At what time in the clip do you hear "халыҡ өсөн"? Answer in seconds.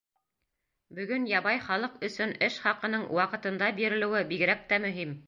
1.65-2.33